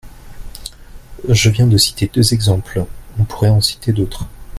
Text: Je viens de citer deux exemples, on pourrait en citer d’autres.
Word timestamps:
Je 1.29 1.51
viens 1.51 1.67
de 1.67 1.77
citer 1.77 2.09
deux 2.11 2.33
exemples, 2.33 2.87
on 3.19 3.23
pourrait 3.23 3.49
en 3.49 3.61
citer 3.61 3.93
d’autres. 3.93 4.25